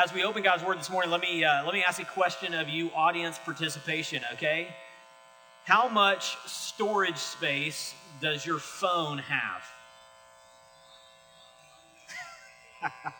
[0.00, 2.54] As we open God's Word this morning, let me, uh, let me ask a question
[2.54, 4.68] of you, audience participation, okay?
[5.64, 9.62] How much storage space does your phone have?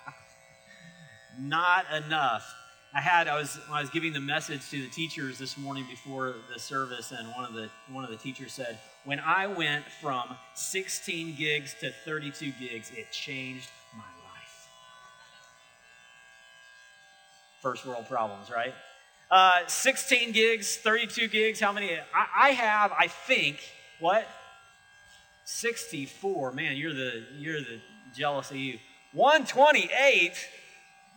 [1.40, 2.48] Not enough.
[2.94, 6.36] I had I was I was giving the message to the teachers this morning before
[6.52, 10.36] the service, and one of the one of the teachers said, "When I went from
[10.54, 13.68] 16 gigs to 32 gigs, it changed
[17.60, 18.74] First world problems, right?
[19.30, 21.60] Uh, 16 gigs, 32 gigs.
[21.60, 21.92] How many?
[22.14, 23.58] I, I have, I think,
[24.00, 24.26] what?
[25.44, 26.52] 64.
[26.52, 27.80] Man, you're the you're the
[28.14, 28.78] jealous of you.
[29.12, 30.32] 128.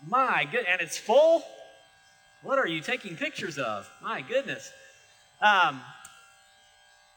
[0.08, 1.44] My good, and it's full.
[2.42, 3.90] What are you taking pictures of?
[4.02, 4.72] My goodness.
[5.42, 5.82] Um,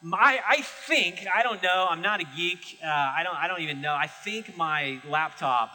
[0.01, 1.87] my, I think I don't know.
[1.89, 2.79] I'm not a geek.
[2.83, 3.35] Uh, I don't.
[3.35, 3.93] I don't even know.
[3.93, 5.71] I think my laptop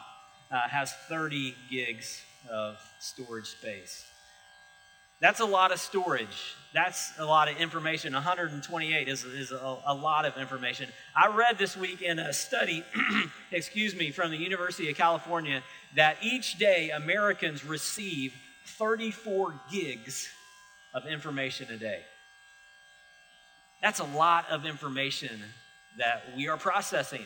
[0.51, 4.05] uh, has 30 gigs of storage space.
[5.19, 6.55] That's a lot of storage.
[6.73, 8.13] That's a lot of information.
[8.13, 10.89] 128 is, is a, a lot of information.
[11.15, 12.83] I read this week in a study,
[13.51, 15.61] excuse me, from the University of California
[15.95, 18.33] that each day Americans receive
[18.65, 20.29] 34 gigs
[20.93, 22.01] of information a day.
[23.81, 25.41] That's a lot of information
[25.97, 27.25] that we are processing.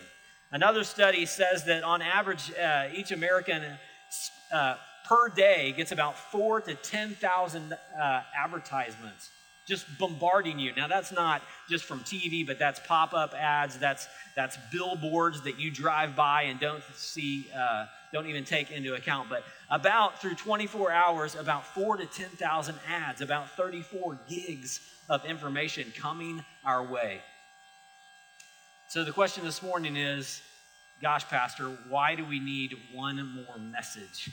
[0.51, 3.61] Another study says that on average, uh, each American
[4.53, 4.75] uh,
[5.07, 9.29] per day gets about four to 10,000 uh, advertisements
[9.65, 10.73] just bombarding you.
[10.75, 15.59] Now, that's not just from TV, but that's pop up ads, that's, that's billboards that
[15.59, 19.27] you drive by and don't see, uh, don't even take into account.
[19.27, 25.91] But about through 24 hours, about four to 10,000 ads, about 34 gigs of information
[25.97, 27.21] coming our way.
[28.87, 30.41] So, the question this morning is
[31.01, 33.17] gosh, Pastor, why do we need one
[33.47, 34.29] more message?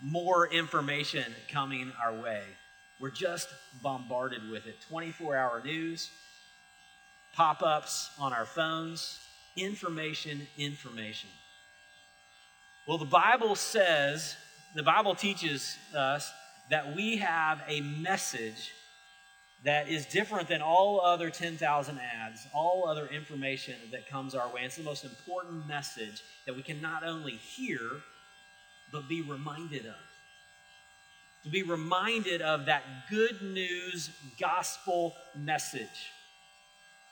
[0.00, 2.42] More information coming our way.
[3.00, 3.48] We're just
[3.82, 6.10] bombarded with it 24 hour news,
[7.34, 9.20] pop ups on our phones,
[9.56, 11.30] information, information.
[12.86, 14.36] Well, the Bible says,
[14.74, 16.32] the Bible teaches us
[16.70, 18.72] that we have a message
[19.64, 24.62] that is different than all other 10,000 ads, all other information that comes our way.
[24.62, 27.80] It's the most important message that we can not only hear,
[28.92, 29.94] but be reminded of.
[31.44, 34.10] To be reminded of that good news
[34.40, 36.12] gospel message.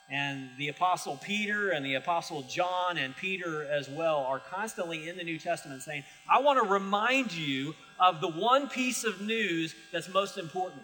[0.09, 5.17] And the Apostle Peter and the Apostle John and Peter as well are constantly in
[5.17, 9.75] the New Testament saying, I want to remind you of the one piece of news
[9.91, 10.83] that's most important.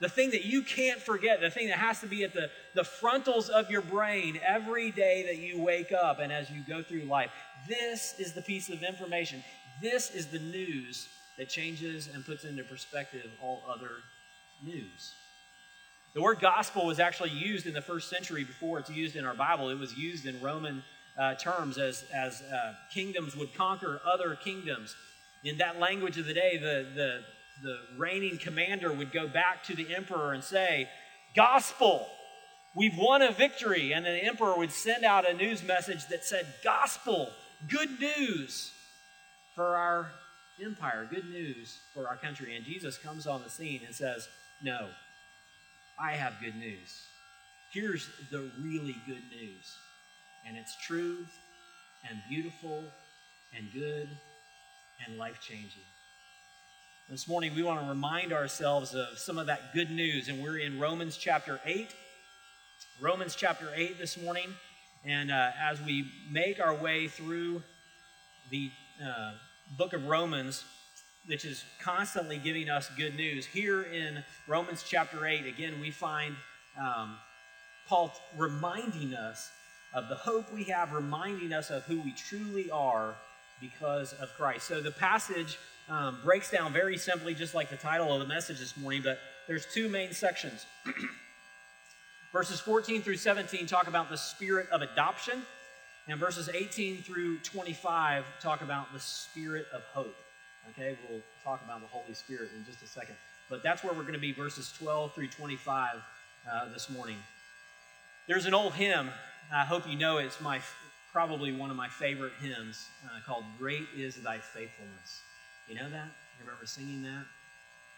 [0.00, 2.84] The thing that you can't forget, the thing that has to be at the, the
[2.84, 7.02] frontals of your brain every day that you wake up and as you go through
[7.02, 7.30] life.
[7.68, 9.44] This is the piece of information.
[9.80, 11.08] This is the news
[11.38, 13.90] that changes and puts into perspective all other
[14.62, 15.14] news.
[16.12, 19.34] The word gospel was actually used in the first century before it's used in our
[19.34, 19.70] Bible.
[19.70, 20.82] It was used in Roman
[21.18, 24.94] uh, terms as, as uh, kingdoms would conquer other kingdoms.
[25.44, 27.20] In that language of the day, the, the,
[27.62, 30.88] the reigning commander would go back to the emperor and say,
[31.34, 32.06] Gospel,
[32.74, 33.92] we've won a victory.
[33.92, 37.30] And the emperor would send out a news message that said, Gospel,
[37.68, 38.72] good news
[39.60, 40.10] for our
[40.64, 42.56] empire, good news for our country.
[42.56, 44.26] And Jesus comes on the scene and says,
[44.62, 44.88] No,
[45.98, 47.02] I have good news.
[47.70, 49.76] Here's the really good news.
[50.48, 51.18] And it's true
[52.08, 52.84] and beautiful
[53.54, 54.08] and good
[55.06, 55.82] and life changing.
[57.10, 60.28] This morning, we want to remind ourselves of some of that good news.
[60.28, 61.94] And we're in Romans chapter 8.
[62.98, 64.54] Romans chapter 8 this morning.
[65.04, 67.62] And uh, as we make our way through
[68.50, 68.70] the
[69.04, 69.32] uh,
[69.76, 70.64] book of Romans,
[71.26, 73.46] which is constantly giving us good news.
[73.46, 76.34] Here in Romans chapter 8, again, we find
[76.78, 77.16] um,
[77.86, 79.50] Paul reminding us
[79.94, 83.14] of the hope we have, reminding us of who we truly are
[83.60, 84.66] because of Christ.
[84.66, 85.58] So the passage
[85.88, 89.18] um, breaks down very simply, just like the title of the message this morning, but
[89.46, 90.66] there's two main sections.
[92.32, 95.42] Verses 14 through 17 talk about the spirit of adoption.
[96.08, 100.16] And verses 18 through 25 talk about the spirit of hope.
[100.70, 103.16] Okay, we'll talk about the Holy Spirit in just a second.
[103.48, 105.96] But that's where we're going to be, verses 12 through 25
[106.50, 107.16] uh, this morning.
[108.28, 109.10] There's an old hymn.
[109.52, 110.26] I hope you know it.
[110.26, 110.60] it's my
[111.12, 115.22] probably one of my favorite hymns uh, called "Great Is Thy Faithfulness."
[115.68, 116.06] You know that?
[116.38, 117.24] You remember singing that?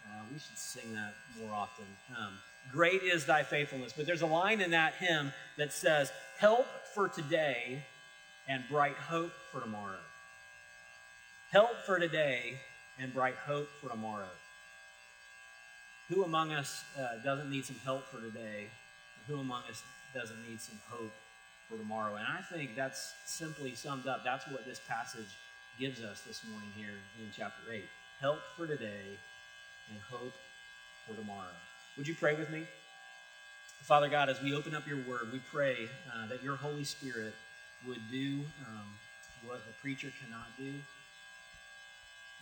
[0.05, 1.85] Uh, we should sing that more often.
[2.17, 2.33] Um,
[2.71, 3.93] Great is thy faithfulness.
[3.95, 7.85] But there's a line in that hymn that says, Help for today
[8.47, 9.99] and bright hope for tomorrow.
[11.51, 12.59] Help for today
[12.99, 14.29] and bright hope for tomorrow.
[16.09, 18.67] Who among us uh, doesn't need some help for today?
[19.27, 19.83] Who among us
[20.13, 21.13] doesn't need some hope
[21.69, 22.15] for tomorrow?
[22.15, 24.23] And I think that's simply summed up.
[24.23, 25.37] That's what this passage
[25.79, 27.83] gives us this morning here in chapter 8
[28.23, 29.17] help for today
[29.89, 30.33] and hope
[31.07, 31.55] for tomorrow.
[31.97, 32.63] Would you pray with me?
[33.83, 37.33] Father God, as we open up your word, we pray uh, that your Holy Spirit
[37.85, 38.87] would do um,
[39.45, 40.71] what a preacher cannot do,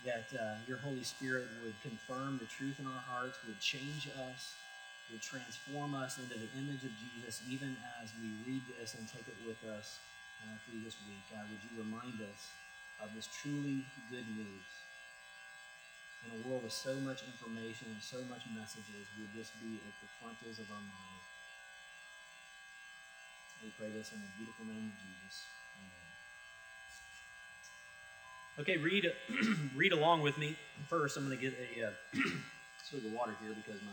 [0.06, 4.54] that uh, your Holy Spirit would confirm the truth in our hearts, would change us,
[5.10, 9.26] would transform us into the image of Jesus, even as we read this and take
[9.26, 9.98] it with us
[10.46, 11.20] uh, through this week.
[11.34, 12.54] God, would you remind us
[13.02, 14.66] of this truly good news?
[16.22, 19.94] In a world with so much information and so much messages, would this be at
[19.98, 21.22] the frontiers of our mind?
[23.64, 25.46] We pray this in the beautiful name of Jesus.
[25.78, 26.06] Amen.
[28.58, 29.12] Okay, read
[29.76, 30.56] read along with me.
[30.88, 31.90] First, I'm going to get a uh,
[32.88, 33.92] swig of water here because my.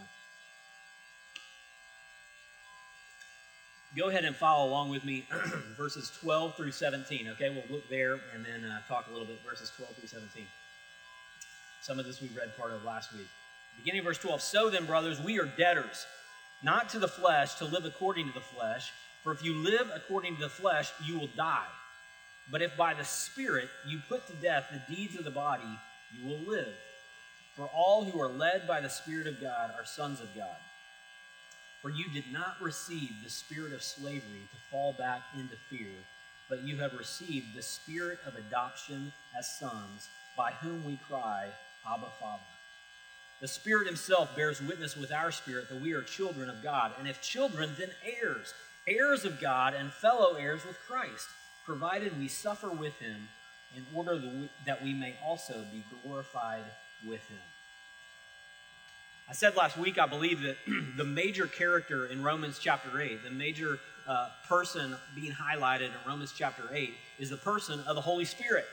[3.98, 5.28] Go ahead and follow along with me,
[5.78, 7.28] verses 12 through 17.
[7.30, 10.46] Okay, we'll look there and then uh, talk a little bit, verses 12 through 17.
[11.82, 13.28] Some of this we read part of last week.
[13.78, 16.06] Beginning of verse 12 So then, brothers, we are debtors,
[16.62, 18.92] not to the flesh, to live according to the flesh.
[19.24, 21.66] For if you live according to the flesh, you will die.
[22.52, 25.80] But if by the Spirit you put to death the deeds of the body,
[26.18, 26.74] you will live.
[27.56, 30.58] For all who are led by the Spirit of God are sons of God.
[31.82, 35.94] For you did not receive the spirit of slavery to fall back into fear,
[36.50, 41.48] but you have received the spirit of adoption as sons, by whom we cry,
[41.88, 42.44] Abba, Father.
[43.42, 47.08] The Spirit Himself bears witness with our spirit that we are children of God, and
[47.08, 48.54] if children, then heirs
[48.90, 51.30] heirs of God and fellow heirs with Christ,
[51.66, 53.30] provided we suffer with him
[53.76, 54.20] in order
[54.66, 56.64] that we may also be glorified
[57.08, 57.38] with him.
[59.30, 60.58] I said last week, I believe that
[60.98, 66.34] the major character in Romans chapter 8, the major uh, person being highlighted in Romans
[66.36, 68.66] chapter 8, is the person of the Holy Spirit.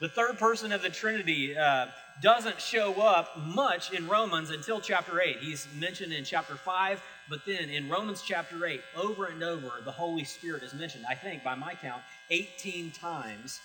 [0.00, 1.86] The third person of the Trinity uh,
[2.20, 5.38] doesn't show up much in Romans until chapter 8.
[5.38, 7.00] He's mentioned in chapter 5,
[7.30, 11.14] but then in Romans chapter 8, over and over, the Holy Spirit is mentioned, I
[11.14, 13.60] think, by my count, 18 times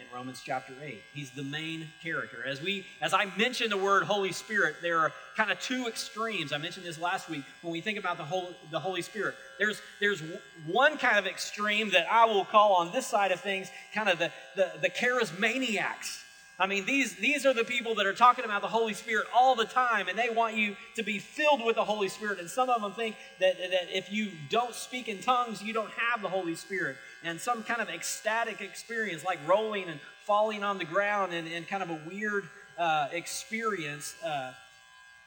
[0.00, 1.00] in Romans chapter 8.
[1.12, 2.44] He's the main character.
[2.46, 6.52] As we as I mentioned the word Holy Spirit, there are kind of two extremes.
[6.52, 9.34] I mentioned this last week when we think about the Holy, the Holy Spirit.
[9.58, 10.22] There's there's
[10.66, 14.18] one kind of extreme that I will call on this side of things kind of
[14.18, 16.24] the the, the charismaniacs.
[16.60, 19.54] I mean, these, these are the people that are talking about the Holy Spirit all
[19.54, 22.40] the time, and they want you to be filled with the Holy Spirit.
[22.40, 25.92] And some of them think that, that if you don't speak in tongues, you don't
[25.92, 26.96] have the Holy Spirit.
[27.24, 31.66] And some kind of ecstatic experience, like rolling and falling on the ground, and, and
[31.66, 32.48] kind of a weird
[32.78, 34.52] uh, experience, uh,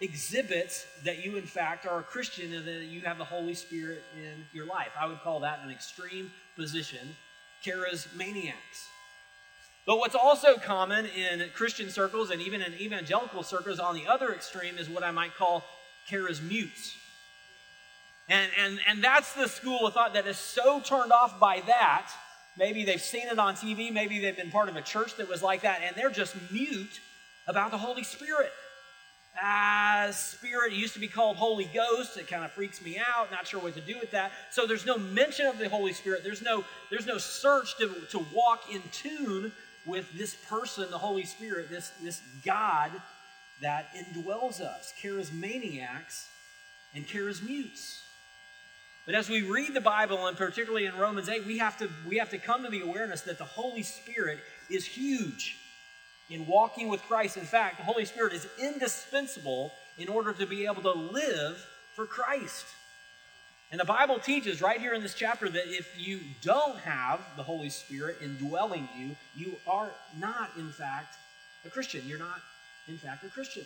[0.01, 4.03] exhibits that you, in fact, are a Christian and that you have the Holy Spirit
[4.15, 4.89] in your life.
[4.99, 7.15] I would call that an extreme position,
[7.63, 8.87] charismaniacs.
[9.85, 14.33] But what's also common in Christian circles and even in evangelical circles on the other
[14.33, 15.63] extreme is what I might call
[16.09, 16.95] charismutes.
[18.31, 22.09] And, and, and that's the school of thought that is so turned off by that.
[22.57, 25.43] Maybe they've seen it on TV, maybe they've been part of a church that was
[25.43, 27.01] like that, and they're just mute
[27.45, 28.51] about the Holy Spirit.
[29.41, 32.17] Ah, Spirit used to be called Holy Ghost.
[32.17, 33.31] It kind of freaks me out.
[33.31, 34.31] Not sure what to do with that.
[34.49, 36.23] So there's no mention of the Holy Spirit.
[36.23, 39.51] There's no there's no search to, to walk in tune
[39.85, 42.91] with this person, the Holy Spirit, this, this God
[43.61, 46.27] that indwells us, charismaniacs
[46.93, 48.01] and charismutes.
[49.11, 52.15] But as we read the Bible, and particularly in Romans 8, we have to, we
[52.19, 54.39] have to come to the awareness that the Holy Spirit
[54.69, 55.57] is huge
[56.29, 57.35] in walking with Christ.
[57.35, 61.61] In fact, the Holy Spirit is indispensable in order to be able to live
[61.93, 62.65] for Christ.
[63.69, 67.43] And the Bible teaches right here in this chapter that if you don't have the
[67.43, 71.17] Holy Spirit indwelling you, you are not, in fact,
[71.65, 72.01] a Christian.
[72.07, 72.39] You're not,
[72.87, 73.65] in fact, a Christian.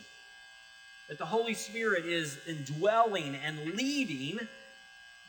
[1.08, 4.40] That the Holy Spirit is indwelling and leading,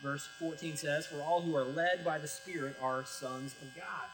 [0.02, 4.08] verse 14 says, For all who are led by the Spirit are sons of God.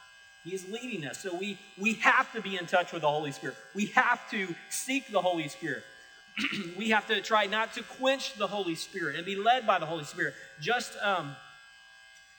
[0.45, 1.19] He is leading us.
[1.19, 3.57] So we, we have to be in touch with the Holy Spirit.
[3.75, 5.85] We have to seek the Holy Spirit.
[6.79, 9.87] we have to try not to quench the Holy Spirit and be led by the
[9.87, 10.35] Holy Spirit.
[10.61, 11.37] Just, um,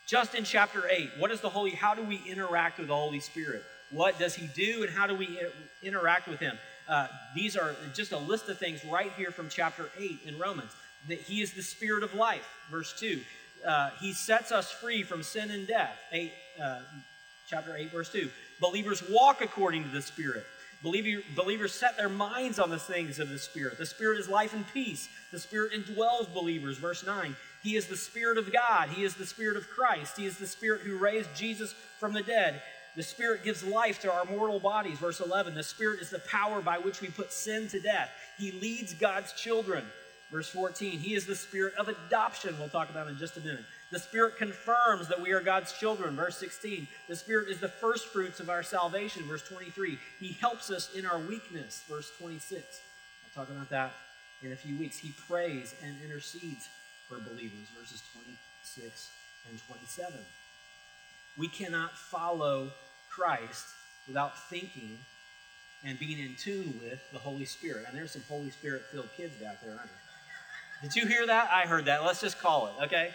[0.06, 3.20] just in chapter 8, what is the Holy, how do we interact with the Holy
[3.20, 3.64] Spirit?
[3.92, 5.40] What does he do and how do we
[5.82, 6.58] interact with him?
[6.90, 10.72] Uh, these are just a list of things right here from chapter 8 in Romans.
[11.08, 13.20] That he is the spirit of life, verse 2.
[13.66, 16.80] Uh, he sets us free from sin and death, eight, uh,
[17.50, 18.30] chapter 8, verse 2.
[18.60, 20.46] Believers walk according to the Spirit.
[20.82, 23.78] believers set their minds on the things of the Spirit.
[23.78, 25.10] The Spirit is life and peace.
[25.32, 26.78] The Spirit indwells believers.
[26.78, 27.36] Verse 9.
[27.62, 28.90] He is the Spirit of God.
[28.90, 30.18] He is the Spirit of Christ.
[30.18, 32.62] He is the Spirit who raised Jesus from the dead.
[32.96, 35.00] The Spirit gives life to our mortal bodies.
[35.00, 35.56] Verse 11.
[35.56, 38.10] The Spirit is the power by which we put sin to death.
[38.38, 39.86] He leads God's children.
[40.34, 40.98] Verse 14.
[40.98, 42.56] He is the Spirit of adoption.
[42.58, 43.64] We'll talk about in just a minute.
[43.92, 46.16] The Spirit confirms that we are God's children.
[46.16, 46.88] Verse 16.
[47.08, 49.24] The Spirit is the first fruits of our salvation.
[49.28, 50.00] Verse 23.
[50.20, 51.84] He helps us in our weakness.
[51.88, 52.82] Verse 26.
[53.38, 53.94] I'll talk about that
[54.42, 54.98] in a few weeks.
[54.98, 56.68] He prays and intercedes
[57.08, 57.68] for believers.
[57.80, 59.12] Verses 26
[59.52, 60.20] and 27.
[61.38, 62.72] We cannot follow
[63.08, 63.68] Christ
[64.08, 64.98] without thinking
[65.86, 67.86] and being in tune with the Holy Spirit.
[67.88, 70.00] And there's some Holy Spirit filled kids back there, aren't there?
[70.84, 71.50] Did you hear that?
[71.50, 72.04] I heard that.
[72.04, 73.12] Let's just call it, okay?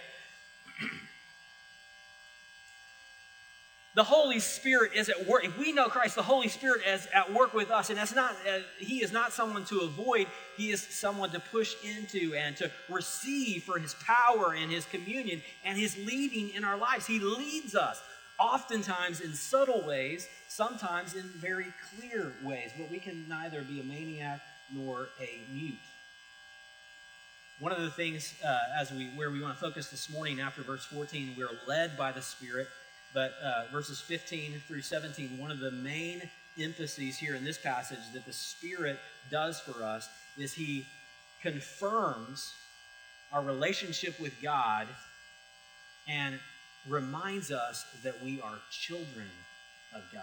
[3.94, 5.44] the Holy Spirit is at work.
[5.44, 8.32] If we know Christ, the Holy Spirit is at work with us, and that's not
[8.48, 10.28] uh, He is not someone to avoid.
[10.56, 15.42] He is someone to push into and to receive for His power and His communion
[15.62, 17.06] and His leading in our lives.
[17.06, 18.00] He leads us,
[18.40, 22.70] oftentimes in subtle ways, sometimes in very clear ways.
[22.78, 24.40] But we can neither be a maniac
[24.72, 25.75] nor a mute.
[27.60, 30.62] One of the things uh, as we where we want to focus this morning after
[30.62, 32.68] verse 14, we're led by the Spirit.
[33.12, 36.22] But uh, verses 15 through 17, one of the main
[36.56, 40.86] emphases here in this passage that the Spirit does for us is He
[41.42, 42.54] confirms
[43.32, 44.86] our relationship with God
[46.06, 46.38] and
[46.88, 49.26] reminds us that we are children
[49.92, 50.22] of God.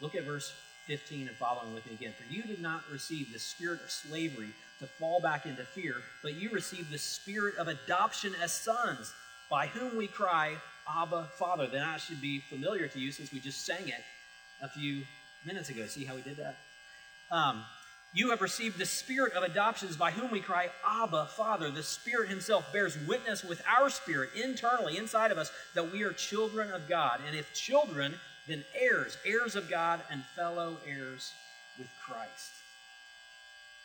[0.00, 0.54] Look at verse
[0.86, 2.14] 15 and following with me again.
[2.18, 4.48] For you did not receive the spirit of slavery
[4.80, 9.12] to fall back into fear, but you receive the spirit of adoption as sons,
[9.50, 10.54] by whom we cry,
[10.88, 11.66] Abba, Father.
[11.66, 14.04] Then that should be familiar to you since we just sang it
[14.62, 15.02] a few
[15.44, 15.86] minutes ago.
[15.86, 16.56] See how we did that?
[17.30, 17.64] Um,
[18.14, 21.70] you have received the spirit of adoptions by whom we cry, Abba, Father.
[21.70, 26.12] The Spirit Himself bears witness with our spirit internally, inside of us, that we are
[26.12, 27.20] children of God.
[27.26, 28.14] And if children,
[28.46, 31.34] then heirs, heirs of God and fellow heirs
[31.78, 32.52] with Christ.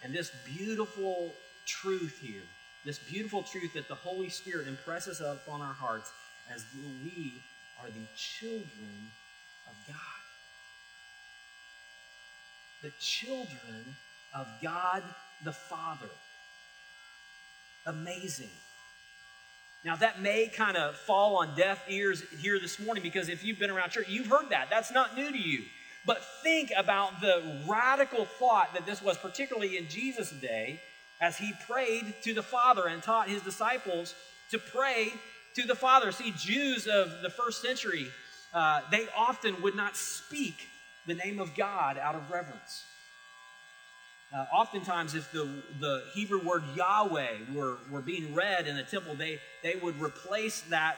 [0.04, 1.34] And this beautiful
[1.66, 2.44] truth here,
[2.86, 6.12] this beautiful truth that the Holy Spirit impresses upon our hearts
[6.54, 7.34] as we
[7.82, 9.12] are the children
[9.68, 9.98] of God.
[12.82, 13.96] The children
[14.36, 15.04] of God
[15.44, 16.10] the Father.
[17.86, 18.50] Amazing.
[19.86, 23.60] Now, that may kind of fall on deaf ears here this morning because if you've
[23.60, 24.70] been around church, you've heard that.
[24.70, 25.64] That's not new to you.
[26.06, 30.82] But think about the radical thought that this was, particularly in Jesus' day,
[31.22, 34.14] as he prayed to the Father and taught his disciples
[34.52, 35.14] to pray
[35.56, 36.12] to the Father.
[36.12, 38.08] See, Jews of the first century,
[38.54, 40.68] uh, they often would not speak
[41.08, 42.84] the name of God out of reverence.
[44.36, 45.48] Uh, oftentimes, if the,
[45.80, 50.62] the Hebrew word Yahweh were, were being read in the temple, they, they would replace
[50.70, 50.98] that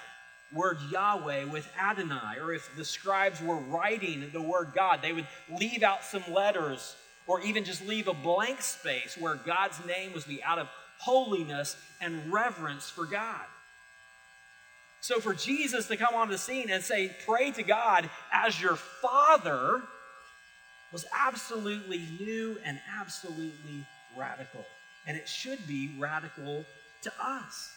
[0.56, 5.28] word Yahweh with Adonai, or if the scribes were writing the word God, they would
[5.60, 6.96] leave out some letters
[7.28, 10.70] or even just leave a blank space where God's name was be out of
[11.00, 13.46] holiness and reverence for God.
[15.02, 18.76] So for Jesus to come on the scene and say, pray to God as your
[18.76, 19.82] father
[20.92, 23.86] was absolutely new and absolutely
[24.18, 24.66] radical.
[25.06, 26.66] And it should be radical
[27.04, 27.75] to us.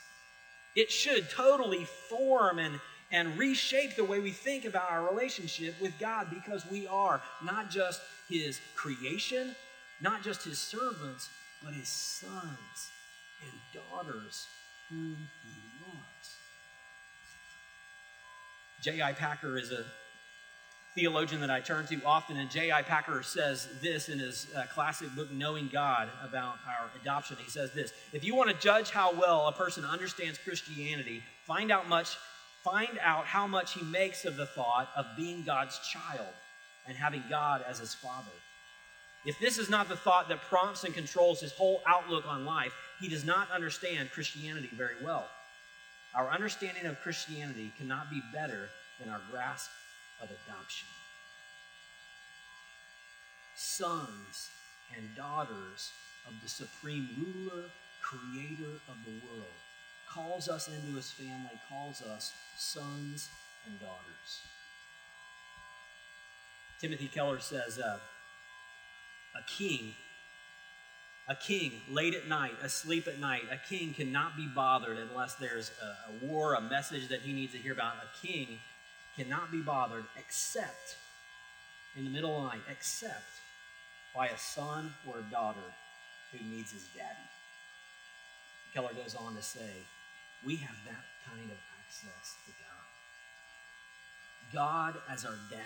[0.78, 2.78] It should totally form and,
[3.10, 7.68] and reshape the way we think about our relationship with God because we are not
[7.68, 9.56] just His creation,
[10.00, 11.30] not just His servants,
[11.64, 12.92] but His sons
[13.42, 14.46] and daughters
[14.88, 16.36] whom He loves.
[18.80, 19.14] J.I.
[19.14, 19.84] Packer is a
[20.94, 22.82] theologian that I turn to often, and J.I.
[22.82, 27.36] Packer says this in his uh, classic book, Knowing God, about our adoption.
[27.42, 31.70] He says this If you want to judge how well a person understands Christianity, find
[31.70, 32.16] out much.
[32.64, 36.26] Find out how much he makes of the thought of being God's child
[36.86, 38.32] and having God as his father.
[39.24, 42.72] If this is not the thought that prompts and controls his whole outlook on life,
[43.00, 45.28] he does not understand Christianity very well.
[46.14, 48.68] Our understanding of Christianity cannot be better
[48.98, 49.70] than our grasp
[50.22, 50.88] of adoption.
[53.54, 54.50] Sons
[54.96, 55.92] and daughters
[56.26, 57.64] of the supreme ruler,
[58.02, 59.46] creator of the world,
[60.08, 63.28] calls us into his family, calls us sons
[63.66, 64.42] and daughters.
[66.80, 67.98] Timothy Keller says, uh,
[69.34, 69.94] a king,
[71.28, 75.72] a king late at night, asleep at night, a king cannot be bothered unless there's
[75.82, 77.94] a, a war, a message that he needs to hear about.
[77.96, 78.60] A king
[79.18, 80.96] cannot be bothered except
[81.96, 83.24] in the middle of the night, except
[84.14, 85.58] by a son or a daughter
[86.32, 87.28] who needs his daddy.
[88.72, 89.72] Keller goes on to say,
[90.46, 92.52] we have that kind of access to
[94.52, 94.92] God.
[94.92, 95.62] God as our daddy.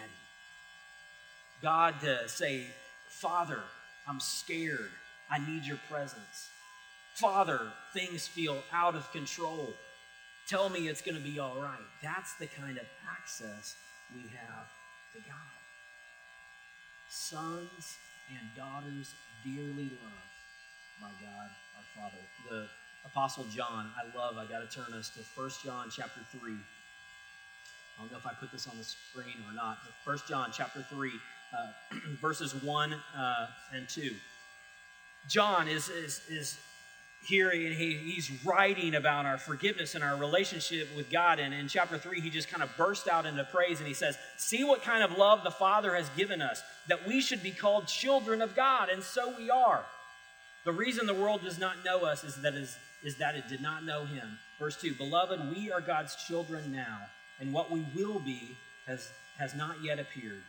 [1.60, 2.66] God to say,
[3.08, 3.60] Father,
[4.08, 4.90] I'm scared.
[5.30, 6.48] I need your presence.
[7.14, 7.60] Father,
[7.92, 9.74] things feel out of control.
[10.48, 11.78] Tell me it's going to be all right.
[12.02, 13.76] That's the kind of access
[14.14, 14.68] we have
[15.14, 15.36] to God.
[17.08, 17.98] Sons
[18.30, 20.32] and daughters dearly loved
[21.00, 22.22] by God our Father.
[22.50, 22.66] The
[23.04, 26.52] Apostle John, I love, I got to turn us to 1 John chapter 3.
[26.52, 26.56] I
[28.00, 29.78] don't know if I put this on the screen or not.
[29.84, 31.10] but 1 John chapter 3,
[31.52, 34.10] uh, verses 1 uh, and 2.
[35.28, 36.58] John is, is, is
[37.24, 41.38] here he, he's writing about our forgiveness and our relationship with God.
[41.38, 44.18] And in chapter 3, he just kind of burst out into praise and he says,
[44.36, 47.86] See what kind of love the Father has given us, that we should be called
[47.86, 49.84] children of God, and so we are.
[50.64, 53.60] The reason the world does not know us is that, is, is that it did
[53.60, 54.38] not know him.
[54.58, 56.98] Verse 2 Beloved, we are God's children now,
[57.40, 60.42] and what we will be has, has not yet appeared.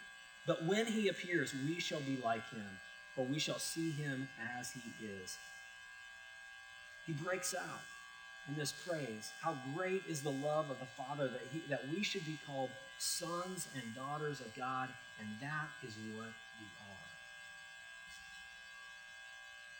[0.47, 2.65] But when he appears, we shall be like him,
[3.15, 4.27] for we shall see him
[4.59, 5.37] as he is.
[7.05, 7.81] He breaks out
[8.47, 9.31] in this praise.
[9.41, 12.69] How great is the love of the Father that, he, that we should be called
[12.97, 16.27] sons and daughters of God, and that is what
[16.59, 17.03] we are.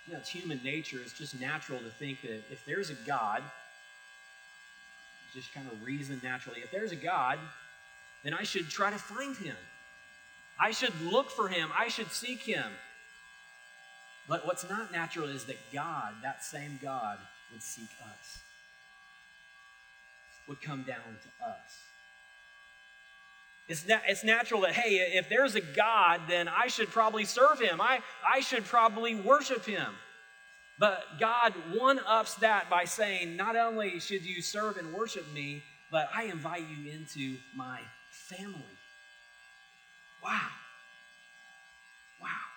[0.08, 1.00] You know, it's human nature.
[1.02, 3.42] It's just natural to think that if there's a God,
[5.34, 7.40] just kind of reason naturally, if there's a God,
[8.24, 9.56] then I should try to find him.
[10.60, 11.70] I should look for him.
[11.78, 12.66] I should seek him.
[14.28, 17.18] But what's not natural is that God, that same God,
[17.52, 18.40] would seek us,
[20.48, 21.80] would come down to us.
[23.68, 27.60] It's, na- it's natural that, hey, if there's a God, then I should probably serve
[27.60, 27.80] him.
[27.80, 28.00] I,
[28.30, 29.88] I should probably worship him.
[30.80, 35.64] But God one ups that by saying, not only should you serve and worship me,
[35.92, 38.78] but I invite you into my family.
[40.24, 40.50] Wow.
[42.22, 42.53] Wow.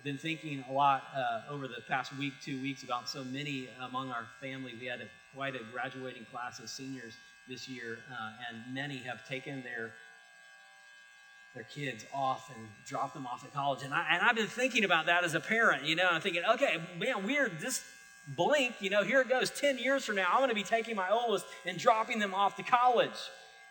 [0.00, 3.68] I've been thinking a lot uh, over the past week, two weeks, about so many
[3.82, 4.72] among our family.
[4.80, 9.28] We had a, quite a graduating class of seniors this year, uh, and many have
[9.28, 9.92] taken their
[11.54, 13.82] their kids off and dropped them off at college.
[13.82, 16.44] And, I, and I've been thinking about that as a parent, you know, I'm thinking,
[16.54, 17.84] okay, man, weird, this
[18.26, 19.50] blink, you know, here it goes.
[19.50, 22.56] 10 years from now, I'm going to be taking my oldest and dropping them off
[22.56, 23.18] to college,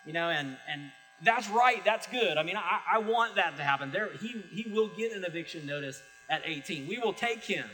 [0.05, 0.91] you know, and, and
[1.23, 2.37] that's right, that's good.
[2.37, 3.89] I mean, I, I want that to happen.
[3.89, 6.87] There, he, he will get an eviction notice at 18.
[6.87, 7.65] We will take him.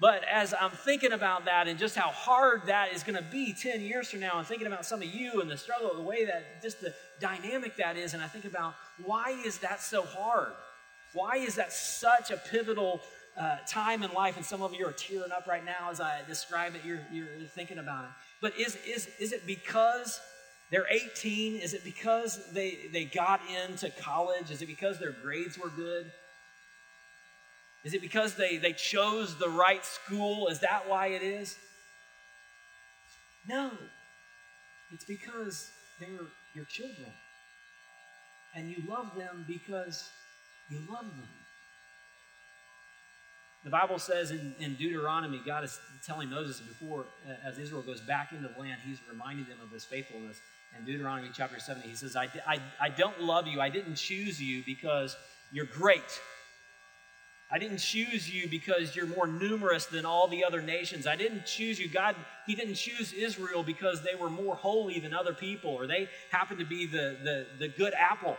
[0.00, 3.52] But as I'm thinking about that and just how hard that is going to be
[3.52, 6.24] 10 years from now, and thinking about some of you and the struggle, the way
[6.24, 10.52] that just the dynamic that is, and I think about why is that so hard?
[11.12, 13.02] Why is that such a pivotal
[13.36, 14.38] uh, time in life?
[14.38, 16.82] And some of you are tearing up right now as I describe it.
[16.84, 18.10] You're, you're thinking about it.
[18.40, 20.18] But is, is, is it because
[20.70, 21.56] they're 18?
[21.56, 24.50] Is it because they, they got into college?
[24.50, 26.10] Is it because their grades were good?
[27.84, 30.48] Is it because they, they chose the right school?
[30.48, 31.56] Is that why it is?
[33.48, 33.70] No.
[34.92, 36.08] It's because they're
[36.54, 37.12] your children.
[38.54, 40.10] And you love them because
[40.68, 41.28] you love them.
[43.64, 47.06] The Bible says in, in Deuteronomy, God is telling Moses before,
[47.44, 50.40] as Israel goes back into the land, he's reminding them of his faithfulness.
[50.78, 53.60] In Deuteronomy chapter 70, he says, I, I, I don't love you.
[53.60, 55.16] I didn't choose you because
[55.52, 56.20] you're great
[57.52, 61.06] I didn't choose you because you're more numerous than all the other nations.
[61.06, 61.88] I didn't choose you.
[61.88, 62.14] God,
[62.46, 66.60] He didn't choose Israel because they were more holy than other people or they happened
[66.60, 68.36] to be the, the, the good apple.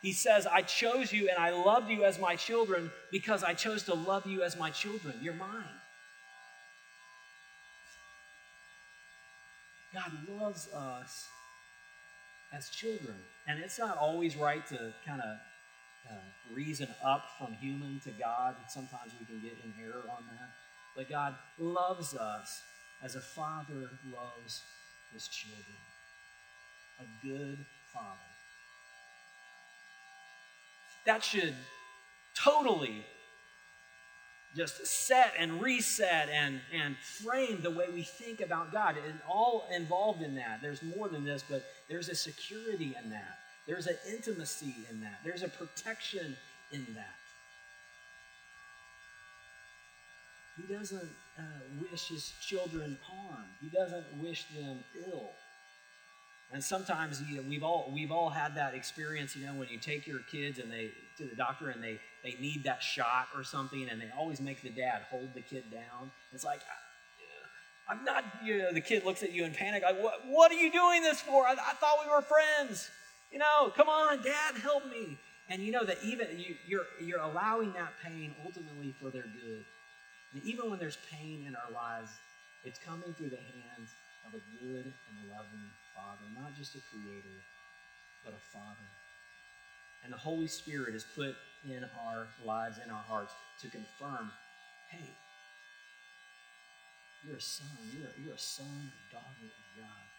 [0.00, 3.82] He says, I chose you and I loved you as my children because I chose
[3.84, 5.14] to love you as my children.
[5.20, 5.64] You're mine.
[9.92, 11.26] God loves us
[12.52, 13.16] as children.
[13.46, 15.38] And it's not always right to kind of
[16.08, 16.14] uh,
[16.54, 18.56] reason up from human to God.
[18.68, 20.50] Sometimes we can get in error on that.
[20.96, 22.62] But God loves us
[23.02, 24.62] as a father loves
[25.12, 25.64] his children.
[27.00, 27.58] A good
[27.92, 28.06] father.
[31.06, 31.54] That should
[32.34, 33.04] totally
[34.56, 38.96] just set and reset and, and frame the way we think about God.
[39.06, 40.60] And all involved in that.
[40.60, 43.38] There's more than this, but there's a security in that.
[43.70, 46.36] There's an intimacy in that, there's a protection
[46.72, 47.14] in that.
[50.56, 51.42] He doesn't uh,
[51.88, 55.30] wish his children harm, he doesn't wish them ill.
[56.52, 59.78] And sometimes you know, we've all we've all had that experience, you know, when you
[59.78, 63.44] take your kids and they to the doctor and they they need that shot or
[63.44, 66.10] something, and they always make the dad hold the kid down.
[66.32, 66.58] It's like
[67.88, 68.24] I'm not.
[68.44, 69.84] You know, the kid looks at you in panic.
[69.84, 70.26] Like, what?
[70.26, 71.46] What are you doing this for?
[71.46, 72.90] I, I thought we were friends.
[73.30, 75.16] You know, come on, dad, help me.
[75.48, 79.64] And you know that even you, you're you're allowing that pain ultimately for their good.
[80.32, 82.10] And even when there's pain in our lives,
[82.64, 83.90] it's coming through the hands
[84.26, 87.42] of a good and loving Father, not just a creator,
[88.24, 88.88] but a Father.
[90.04, 91.34] And the Holy Spirit is put
[91.68, 94.30] in our lives, in our hearts, to confirm
[94.88, 95.10] hey,
[97.26, 97.66] you're a son.
[97.92, 100.09] You're a, you're a son or daughter of God.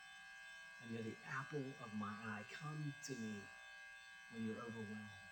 [0.81, 2.43] And you're the apple of my eye.
[2.51, 3.41] Come to me
[4.33, 5.31] when you're overwhelmed.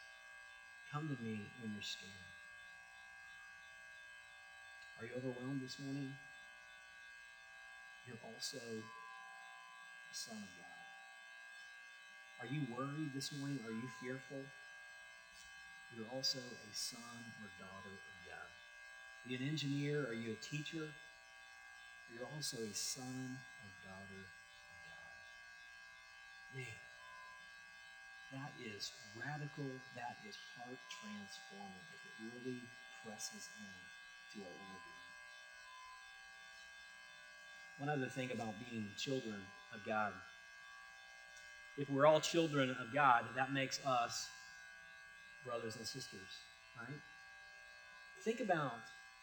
[0.92, 2.30] Come to me when you're scared.
[5.00, 6.12] Are you overwhelmed this morning?
[8.06, 10.80] You're also a son of God.
[12.42, 13.60] Are you worried this morning?
[13.66, 14.44] Are you fearful?
[15.96, 18.50] You're also a son or daughter of God.
[19.26, 20.08] Are you an engineer?
[20.08, 20.88] Are you a teacher?
[22.14, 24.39] You're also a son or daughter of God.
[26.56, 26.80] Man,
[28.34, 29.70] that is radical.
[29.96, 32.62] That is heart transforming if it really
[33.06, 33.76] presses in
[34.34, 35.08] to our inner being.
[37.80, 39.40] One other thing about being children
[39.74, 40.14] of God
[41.80, 44.28] if we're all children of God, that makes us
[45.46, 46.28] brothers and sisters,
[46.78, 47.00] right?
[48.26, 48.82] Think about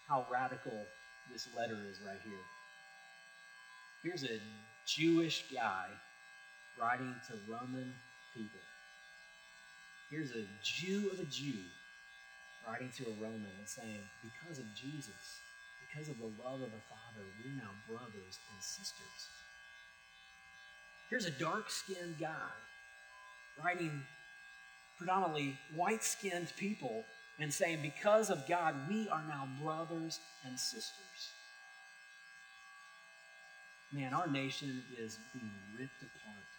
[0.09, 0.87] how radical
[1.31, 2.33] this letter is right here.
[4.03, 4.41] Here's a
[4.87, 5.89] Jewish guy
[6.81, 7.93] writing to Roman
[8.35, 8.61] people.
[10.11, 11.65] Here's a Jew of a Jew
[12.67, 15.41] writing to a Roman and saying, because of Jesus,
[15.89, 19.31] because of the love of the Father, we're now brothers and sisters.
[21.09, 22.51] Here's a dark skinned guy
[23.63, 24.03] writing
[24.99, 27.05] predominantly white skinned people
[27.39, 31.33] and saying, Because of God, we are now brothers and sisters.
[33.93, 36.56] Man, our nation is being ripped apart.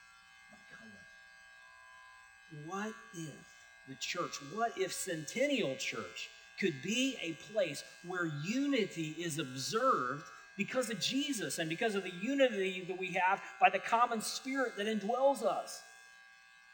[2.66, 3.46] What if
[3.88, 6.30] the church, what if Centennial Church
[6.60, 10.24] could be a place where unity is observed
[10.58, 14.74] because of Jesus and because of the unity that we have by the common spirit
[14.78, 15.82] that indwells us.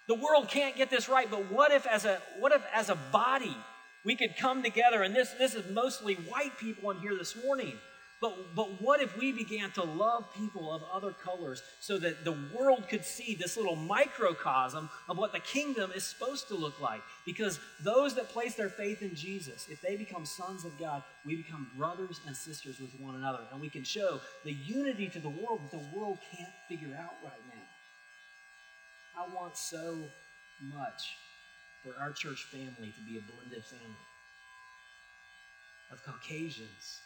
[0.08, 2.96] The world can't get this right, but what if as a what if as a
[3.12, 3.56] body
[4.06, 7.74] we could come together and this this is mostly white people in here this morning
[8.24, 12.38] but, but what if we began to love people of other colors so that the
[12.58, 17.02] world could see this little microcosm of what the kingdom is supposed to look like?
[17.26, 21.36] Because those that place their faith in Jesus, if they become sons of God, we
[21.36, 23.42] become brothers and sisters with one another.
[23.52, 27.16] And we can show the unity to the world that the world can't figure out
[27.26, 29.22] right now.
[29.22, 29.98] I want so
[30.62, 31.18] much
[31.84, 33.98] for our church family to be a blended family
[35.92, 37.02] of Caucasians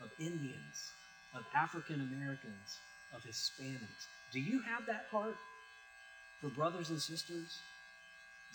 [0.00, 0.92] of Indians,
[1.34, 2.78] of African Americans,
[3.14, 4.06] of Hispanics.
[4.32, 5.36] Do you have that heart
[6.40, 7.58] for brothers and sisters?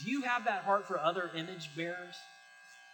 [0.03, 2.15] Do you have that heart for other image bearers?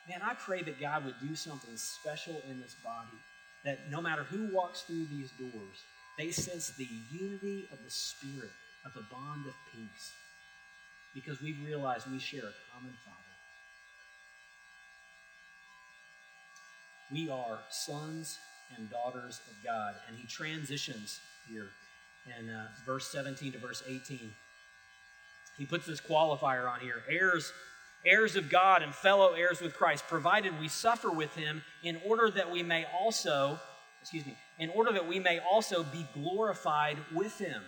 [0.10, 3.18] Man, I pray that God would do something special in this body,
[3.66, 5.84] that no matter who walks through these doors,
[6.18, 8.52] they sense the unity of the Spirit,
[8.86, 10.12] of the bond of peace,
[11.14, 13.27] because we've realized we share a common Father.
[17.12, 18.40] We are sons
[18.76, 19.96] and daughters of God.
[20.08, 21.70] And he transitions here
[22.38, 24.34] in uh, verse 17 to verse 18.
[25.58, 27.52] He puts this qualifier on here heirs,
[28.06, 32.30] heirs of God and fellow heirs with Christ, provided we suffer with him in order
[32.30, 33.60] that we may also,
[34.02, 37.64] excuse me, in order that we may also be glorified with him.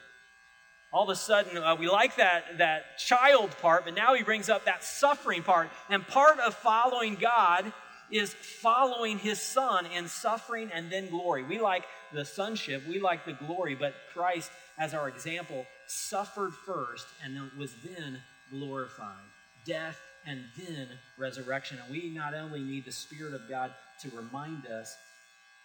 [0.91, 4.49] All of a sudden, uh, we like that, that child part, but now he brings
[4.49, 5.69] up that suffering part.
[5.89, 7.71] And part of following God
[8.11, 11.43] is following his son in suffering and then glory.
[11.43, 17.07] We like the sonship, we like the glory, but Christ, as our example, suffered first
[17.23, 19.17] and was then glorified.
[19.65, 21.77] Death and then resurrection.
[21.83, 24.95] And we not only need the Spirit of God to remind us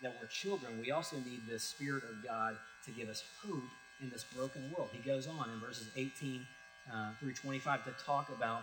[0.03, 3.63] that we're children, we also need the Spirit of God to give us hope
[4.01, 4.91] in this broken world.
[4.93, 6.47] He goes on in verses 18
[6.93, 8.63] uh, through 25 to talk about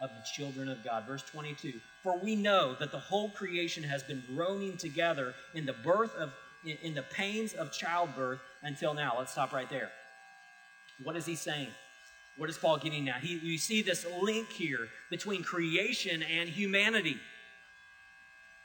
[0.00, 1.06] of the children of God.
[1.06, 5.72] Verse 22 For we know that the whole creation has been groaning together in the
[5.72, 6.32] birth of
[6.82, 9.14] in the pains of childbirth until now.
[9.18, 9.90] Let's stop right there.
[11.02, 11.68] What is he saying?
[12.36, 13.22] What is Paul getting at?
[13.22, 17.18] He, you see this link here between creation and humanity.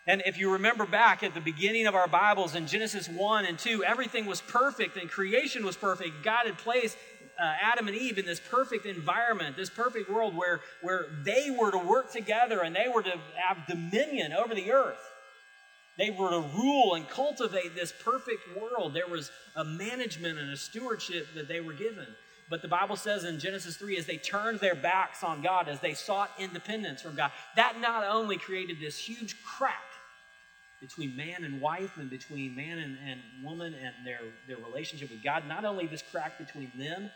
[0.08, 3.58] And if you remember back at the beginning of our Bibles in Genesis 1 and
[3.58, 6.24] 2, everything was perfect and creation was perfect.
[6.24, 6.98] God had placed
[7.42, 11.72] uh, Adam and Eve in this perfect environment, this perfect world where, where they were
[11.72, 15.00] to work together and they were to have dominion over the earth.
[15.98, 18.94] They were to rule and cultivate this perfect world.
[18.94, 22.08] There was a management and a stewardship that they were given.
[22.50, 25.80] But the Bible says in Genesis 3, as they turned their backs on God, as
[25.80, 29.82] they sought independence from God, that not only created this huge crack
[30.82, 35.24] between man and wife and between man and, and woman and their, their relationship with
[35.24, 37.10] God, not only this crack between them,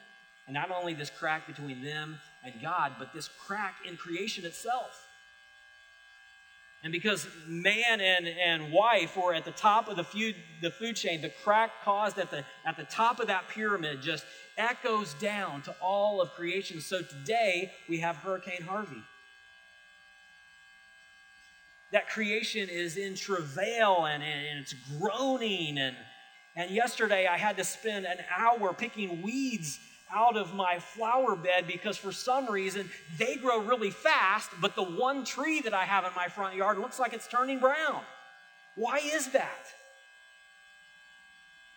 [0.47, 5.05] and not only this crack between them and God, but this crack in creation itself.
[6.83, 10.95] And because man and, and wife were at the top of the food, the food
[10.95, 14.23] chain, the crack caused at the, at the top of that pyramid just
[14.55, 16.79] echoes down to all of creation.
[16.79, 19.01] So today we have Hurricane Harvey.
[21.91, 25.79] That creation is in travail and, and it's groaning.
[25.79, 25.95] And,
[26.55, 29.79] and yesterday I had to spend an hour picking weeds
[30.13, 34.83] out of my flower bed because for some reason they grow really fast, but the
[34.83, 38.01] one tree that I have in my front yard looks like it's turning brown.
[38.75, 39.73] Why is that?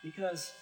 [0.02, 0.52] Because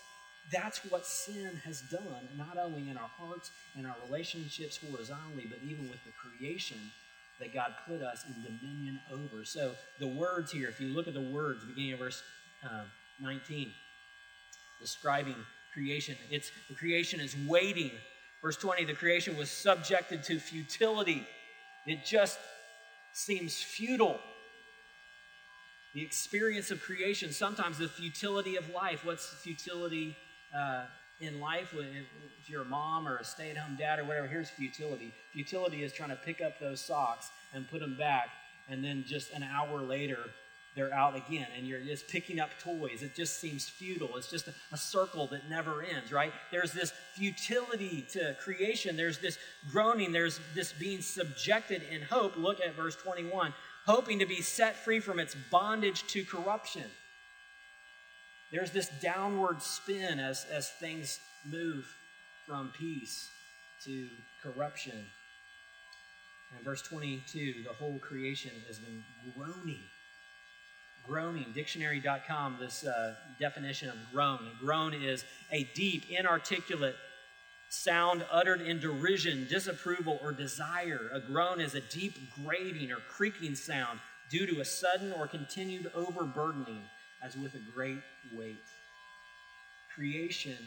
[0.52, 5.59] that's what sin has done, not only in our hearts and our relationships horizontally, but
[5.64, 6.79] even with the creation
[7.40, 9.44] that God put us in dominion over.
[9.44, 12.22] So the words here, if you look at the words, beginning of verse
[12.64, 12.85] uh,
[13.20, 13.72] 19,
[14.81, 15.37] describing
[15.76, 17.90] creation, it's the creation is waiting.
[18.40, 21.26] Verse 20, the creation was subjected to futility.
[21.86, 22.38] It just
[23.12, 24.18] seems futile.
[25.94, 29.04] The experience of creation, sometimes the futility of life.
[29.04, 30.16] What's the futility
[30.56, 30.84] uh,
[31.20, 34.50] in life, if you're a mom or a stay at home dad or whatever, here's
[34.50, 35.12] futility.
[35.32, 38.28] Futility is trying to pick up those socks and put them back,
[38.68, 40.30] and then just an hour later,
[40.76, 43.02] they're out again, and you're just picking up toys.
[43.02, 44.16] It just seems futile.
[44.16, 46.32] It's just a, a circle that never ends, right?
[46.52, 48.94] There's this futility to creation.
[48.94, 49.38] There's this
[49.72, 50.12] groaning.
[50.12, 52.36] There's this being subjected in hope.
[52.36, 53.54] Look at verse 21
[53.86, 56.84] hoping to be set free from its bondage to corruption.
[58.52, 61.86] There's this downward spin as, as things move
[62.46, 63.30] from peace
[63.84, 64.08] to
[64.42, 65.06] corruption.
[66.54, 69.04] And verse 22 the whole creation has been
[69.36, 69.82] groaning.
[71.07, 71.53] Groaning.
[71.55, 74.40] Dictionary.com, this uh, definition of groan.
[74.55, 76.97] A groan is a deep, inarticulate
[77.69, 81.11] sound uttered in derision, disapproval, or desire.
[81.12, 85.90] A groan is a deep grating or creaking sound due to a sudden or continued
[85.95, 86.83] overburdening
[87.23, 88.57] as with a great weight.
[89.95, 90.59] Creation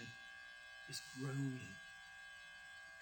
[0.90, 1.60] is groaning.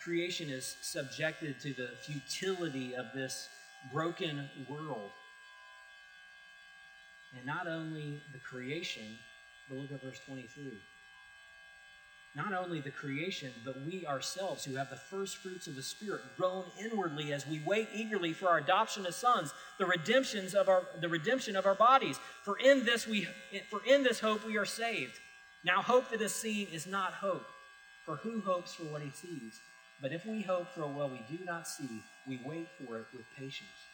[0.04, 3.50] Creation is subjected to the futility of this
[3.92, 5.12] broken world.
[7.36, 9.18] And not only the creation,
[9.68, 10.80] but look at verse 23
[12.38, 16.22] not only the creation, but we ourselves who have the first fruits of the Spirit
[16.38, 20.84] groan inwardly as we wait eagerly for our adoption as sons, the redemptions of our
[21.02, 22.20] the redemption of our bodies.
[22.44, 23.28] For in this we
[23.72, 25.20] for in this hope we are saved.
[25.64, 27.48] Now hope that is seen is not hope,
[28.06, 29.60] for who hopes for what he sees?
[30.00, 33.26] But if we hope for what we do not see, we wait for it with
[33.36, 33.87] patience.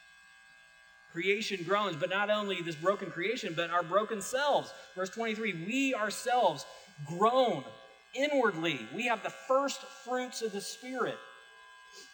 [1.14, 4.74] Creation groans, but not only this broken creation, but our broken selves.
[4.96, 6.66] Verse 23 we ourselves
[7.06, 7.64] groan
[8.16, 8.80] inwardly.
[8.96, 11.18] We have the first fruits of the Spirit.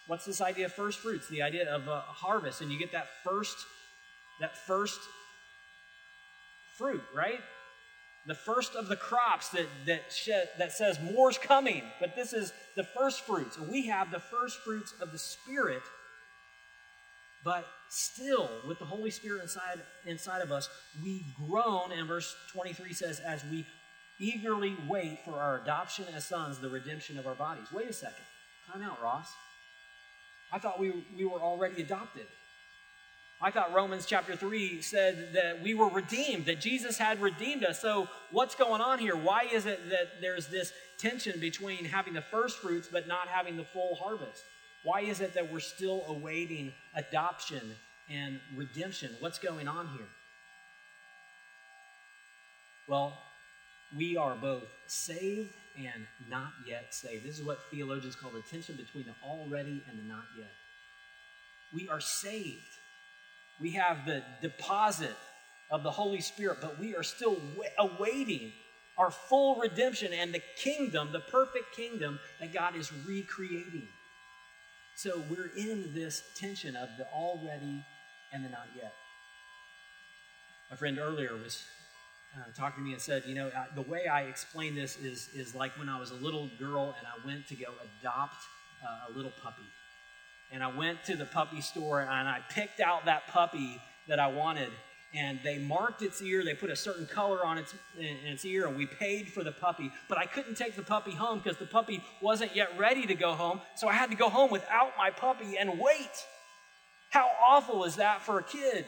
[0.07, 1.29] What's this idea of first fruits?
[1.29, 3.55] The idea of a harvest, and you get that first,
[4.41, 4.99] that first
[6.77, 7.39] fruit, right?
[8.25, 12.51] The first of the crops that that shed, that says more's coming, but this is
[12.75, 13.57] the first fruits.
[13.57, 15.83] We have the first fruits of the Spirit,
[17.43, 20.69] but still, with the Holy Spirit inside inside of us,
[21.03, 21.91] we groan.
[21.91, 23.65] And verse twenty three says, as we
[24.19, 27.67] eagerly wait for our adoption as sons, the redemption of our bodies.
[27.71, 28.23] Wait a second.
[28.71, 29.31] Time out, Ross.
[30.51, 32.25] I thought we, we were already adopted.
[33.41, 37.79] I thought Romans chapter 3 said that we were redeemed, that Jesus had redeemed us.
[37.81, 39.15] So, what's going on here?
[39.15, 43.55] Why is it that there's this tension between having the first fruits but not having
[43.55, 44.43] the full harvest?
[44.83, 47.75] Why is it that we're still awaiting adoption
[48.09, 49.15] and redemption?
[49.19, 50.07] What's going on here?
[52.87, 53.17] Well,
[53.95, 57.25] we are both saved and not yet saved.
[57.25, 60.51] This is what theologians call the tension between the already and the not yet.
[61.73, 62.61] We are saved.
[63.59, 65.15] We have the deposit
[65.69, 67.37] of the Holy Spirit, but we are still
[67.77, 68.53] awaiting
[68.97, 73.87] our full redemption and the kingdom, the perfect kingdom that God is recreating.
[75.01, 77.85] So we're in this tension of the already
[78.33, 78.93] and the not yet.
[80.71, 81.63] A friend earlier was
[82.35, 85.55] uh, talking to me and said, you know, the way I explain this is, is
[85.55, 87.67] like when I was a little girl and I went to go
[88.01, 88.43] adopt
[88.83, 89.63] uh, a little puppy.
[90.51, 94.27] And I went to the puppy store and I picked out that puppy that I
[94.27, 94.67] wanted.
[95.13, 98.77] And they marked its ear, they put a certain color on its, its ear, and
[98.77, 99.91] we paid for the puppy.
[100.07, 103.33] But I couldn't take the puppy home because the puppy wasn't yet ready to go
[103.33, 103.59] home.
[103.75, 106.25] So I had to go home without my puppy and wait.
[107.09, 108.85] How awful is that for a kid?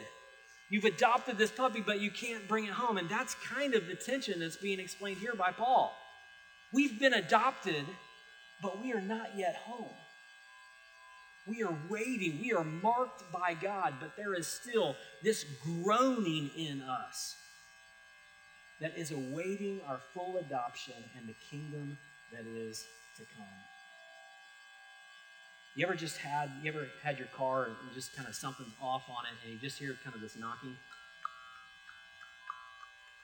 [0.70, 2.98] You've adopted this puppy, but you can't bring it home.
[2.98, 5.92] And that's kind of the tension that's being explained here by Paul.
[6.72, 7.84] We've been adopted,
[8.62, 9.90] but we are not yet home.
[11.46, 12.38] We are waiting.
[12.40, 17.34] We are marked by God, but there is still this groaning in us
[18.80, 21.98] that is awaiting our full adoption and the kingdom
[22.32, 22.84] that is
[23.16, 23.46] to come.
[25.74, 29.04] You ever just had you ever had your car and just kind of something's off
[29.08, 30.76] on it and you just hear kind of this knocking?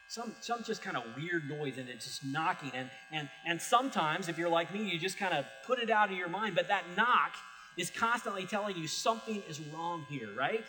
[0.09, 4.29] Some some just kind of weird noise and it's just knocking and and and sometimes
[4.29, 6.69] if you're like me, you just kind of put it out of your mind, but
[6.69, 7.35] that knock
[7.79, 10.65] is constantly telling you something is wrong here, right?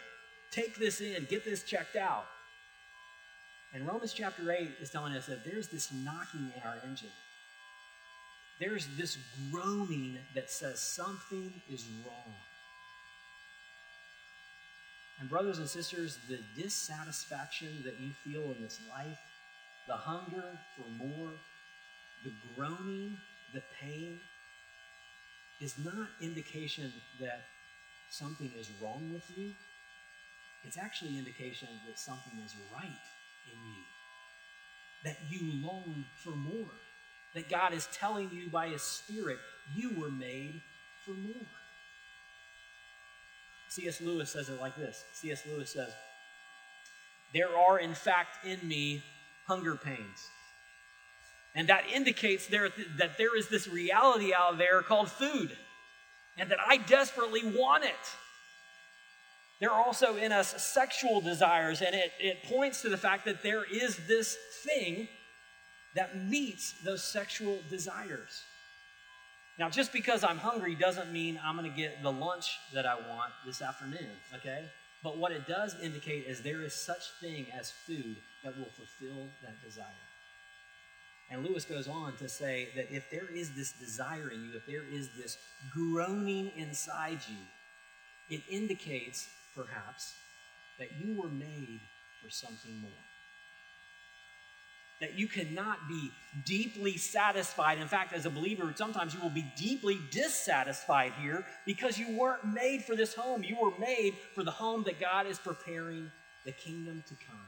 [0.51, 2.25] Take this in, get this checked out.
[3.73, 7.11] And Romans chapter 8 is telling us that there's this knocking in our engine
[8.59, 9.17] there's this
[9.51, 12.35] groaning that says something is wrong.
[15.19, 19.17] And, brothers and sisters, the dissatisfaction that you feel in this life,
[19.87, 20.43] the hunger
[20.75, 21.31] for more,
[22.23, 23.17] the groaning,
[23.53, 24.19] the pain,
[25.59, 27.41] is not indication that
[28.09, 29.51] something is wrong with you.
[30.63, 33.83] It's actually indication that something is right in you,
[35.03, 36.71] that you long for more
[37.33, 39.37] that God is telling you by His Spirit,
[39.75, 40.61] you were made
[41.05, 41.47] for more.
[43.69, 44.01] C.S.
[44.01, 45.43] Lewis says it like this C.S.
[45.45, 45.93] Lewis says,
[47.33, 49.03] There are, in fact, in me
[49.45, 50.29] hunger pains.
[51.59, 52.69] And that indicates there,
[52.99, 55.51] that there is this reality out there called food,
[56.37, 57.91] and that I desperately want it.
[59.59, 63.43] There are also in us sexual desires, and it, it points to the fact that
[63.43, 65.09] there is this thing
[65.95, 68.41] that meets those sexual desires.
[69.57, 72.95] Now, just because I'm hungry doesn't mean I'm going to get the lunch that I
[72.95, 74.63] want this afternoon, okay?
[75.03, 79.27] But what it does indicate is there is such thing as food that will fulfill
[79.43, 80.08] that desire.
[81.31, 84.65] And Lewis goes on to say that if there is this desire in you, if
[84.65, 85.37] there is this
[85.71, 90.15] groaning inside you, it indicates, perhaps,
[90.79, 91.79] that you were made
[92.23, 92.91] for something more
[94.99, 96.11] that you cannot be
[96.45, 97.79] deeply satisfied.
[97.79, 102.45] In fact, as a believer, sometimes you will be deeply dissatisfied here because you weren't
[102.45, 103.43] made for this home.
[103.43, 106.11] You were made for the home that God is preparing
[106.45, 107.39] the kingdom to come.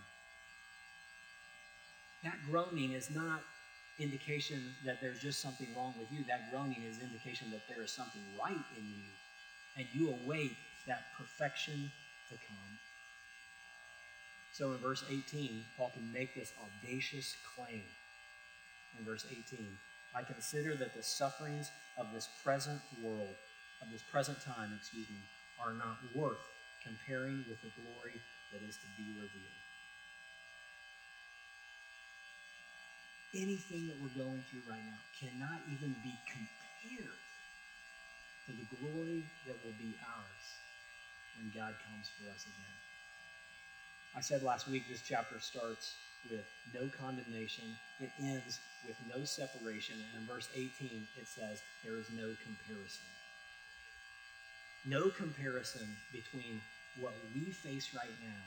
[2.24, 3.41] That groaning is not
[4.02, 6.24] indication that there's just something wrong with you.
[6.28, 9.06] That groaning is indication that there is something right in you,
[9.78, 10.52] and you await
[10.88, 11.92] that perfection
[12.30, 12.80] to come.
[14.54, 17.84] So in verse 18, Paul can make this audacious claim.
[19.00, 19.66] In verse 18,
[20.14, 23.36] I consider that the sufferings of this present world,
[23.82, 25.22] of this present time, excuse me,
[25.64, 26.42] are not worth
[26.84, 28.20] comparing with the glory
[28.52, 29.70] that is to be revealed.
[33.32, 37.15] Anything that we're going through right now cannot even be compared
[38.44, 40.46] to the glory that will be ours
[41.39, 42.76] when God comes for us again.
[44.12, 45.96] I said last week this chapter starts
[46.30, 46.44] with
[46.76, 52.12] no condemnation, it ends with no separation, and in verse 18 it says, There is
[52.12, 53.08] no comparison.
[54.84, 56.60] No comparison between
[56.99, 58.43] what we face right now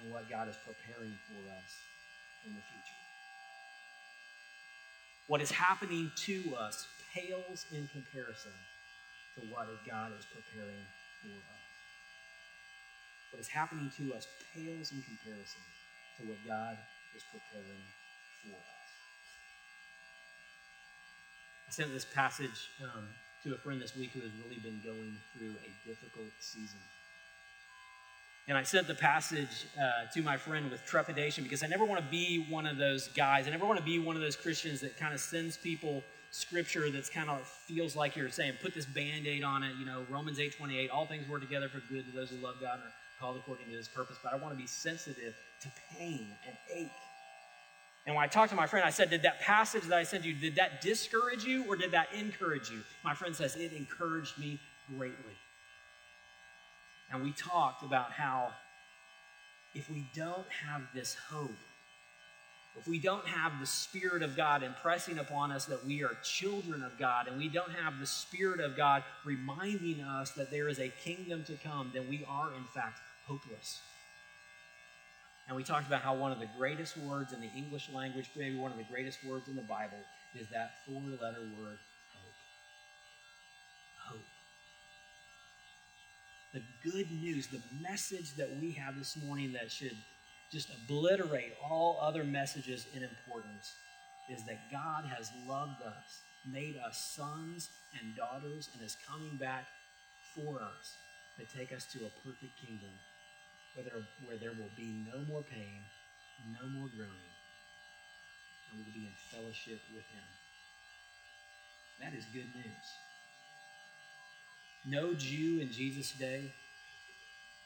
[0.00, 1.70] and what God is preparing for us
[2.46, 3.03] in the future.
[5.26, 8.52] What is happening to us pales in comparison
[9.36, 10.84] to what God is preparing
[11.22, 11.64] for us
[13.34, 15.58] what is happening to us pales in comparison
[16.14, 16.78] to what God
[17.18, 17.82] is preparing
[18.46, 18.86] for us.
[21.66, 23.10] I sent this passage um,
[23.42, 26.78] to a friend this week who has really been going through a difficult season.
[28.46, 32.04] And I sent the passage uh, to my friend with trepidation because I never want
[32.04, 33.46] to be one of those guys.
[33.46, 36.90] I never want to be one of those Christians that kind of sends people scripture
[36.90, 40.40] that's kind of feels like you're saying, put this band-aid on it, you know, Romans
[40.40, 42.92] 8 28, all things work together for good to those who love God and are
[43.20, 44.16] called according to his purpose.
[44.22, 46.90] But I want to be sensitive to pain and ache.
[48.06, 50.24] And when I talked to my friend, I said, Did that passage that I sent
[50.24, 52.80] you, did that discourage you or did that encourage you?
[53.02, 54.60] My friend says, It encouraged me
[54.94, 55.34] greatly.
[57.10, 58.52] And we talked about how
[59.74, 61.50] if we don't have this hope,
[62.76, 66.82] if we don't have the Spirit of God impressing upon us that we are children
[66.82, 70.80] of God, and we don't have the Spirit of God reminding us that there is
[70.80, 73.80] a kingdom to come, then we are, in fact, hopeless.
[75.46, 78.56] And we talked about how one of the greatest words in the English language, maybe
[78.56, 79.98] one of the greatest words in the Bible,
[80.34, 81.78] is that four letter word,
[86.54, 89.96] The good news, the message that we have this morning that should
[90.52, 93.74] just obliterate all other messages in importance
[94.30, 99.66] is that God has loved us, made us sons and daughters, and is coming back
[100.32, 100.94] for us
[101.40, 102.94] to take us to a perfect kingdom
[103.74, 105.82] where there, where there will be no more pain,
[106.62, 107.34] no more groaning,
[108.70, 110.28] and we will be in fellowship with Him.
[112.00, 112.86] That is good news.
[114.86, 116.52] No Jew in Jesus' day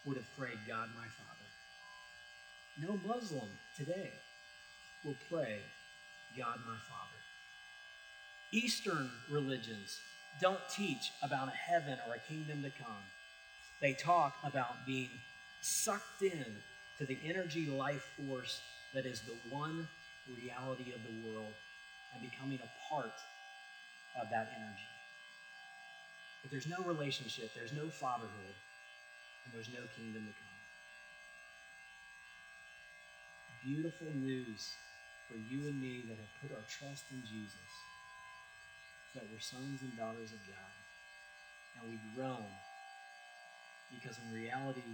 [0.05, 1.39] would have prayed, God, my Father.
[2.81, 4.13] No Muslim today
[5.05, 5.59] will pray,
[6.37, 7.19] God my Father.
[8.53, 9.99] Eastern religions
[10.41, 13.03] don't teach about a heaven or a kingdom to come.
[13.81, 15.11] They talk about being
[15.61, 16.47] sucked in
[16.99, 18.61] to the energy life force
[18.95, 19.89] that is the one
[20.29, 21.53] reality of the world
[22.15, 23.13] and becoming a part
[24.21, 24.98] of that energy.
[26.43, 28.55] But there's no relationship, there's no fatherhood,
[29.45, 30.49] and there's no kingdom to come.
[33.65, 34.73] beautiful news
[35.29, 37.69] for you and me that have put our trust in Jesus,
[39.15, 40.73] that we're sons and daughters of God.
[41.77, 42.49] And we groan
[43.93, 44.85] because in reality,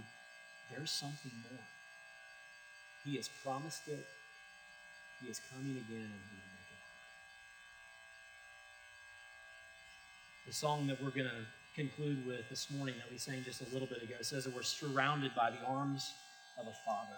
[0.71, 1.65] there's something more.
[3.03, 4.05] He has promised it,
[5.21, 6.54] He is coming again, and He
[10.47, 13.73] The song that we're going to conclude with this morning that we sang just a
[13.73, 16.13] little bit ago says that we're surrounded by the arms
[16.59, 17.17] of a father.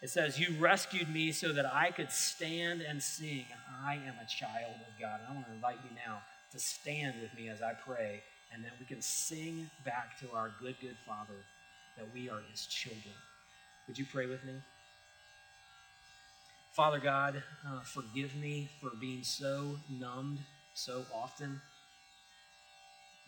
[0.00, 3.44] It says, You rescued me so that I could stand and sing.
[3.84, 5.20] I am a child of God.
[5.20, 8.22] And I want to invite you now to stand with me as I pray,
[8.54, 11.44] and then we can sing back to our good, good Father
[11.98, 13.14] that we are his children.
[13.86, 14.54] Would you pray with me?
[16.72, 20.38] Father God, uh, forgive me for being so numbed
[20.80, 21.60] so often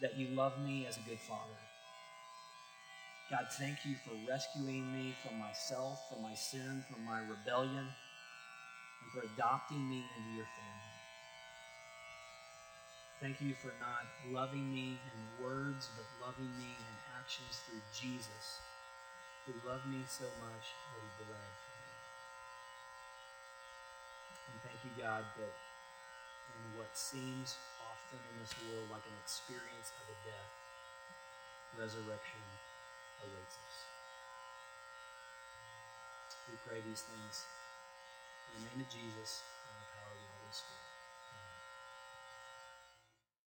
[0.01, 1.61] that you love me as a good father.
[3.31, 9.09] God, thank you for rescuing me from myself, from my sin, from my rebellion, and
[9.13, 10.97] for adopting me into your family.
[13.21, 18.65] Thank you for not loving me in words, but loving me in actions through Jesus,
[19.45, 21.93] who loved me so much that he bled for me.
[24.49, 25.53] And thank you, God, that
[26.51, 30.53] in what seems often in this world like an experience of a death,
[31.79, 32.45] resurrection
[33.23, 33.77] awaits us.
[36.51, 37.47] We pray these things
[38.53, 39.43] in the name of Jesus.